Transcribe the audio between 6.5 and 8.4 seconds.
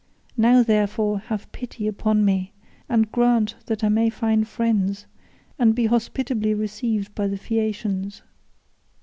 received by the Phaeacians."